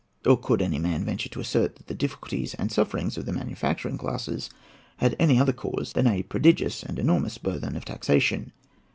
[0.25, 3.99] Or could any man venture to assert that the difficulties and sufferings of the manufacturing
[3.99, 4.49] classes
[4.97, 8.51] had any other cause than a prodigious and enormous burthen of taxation?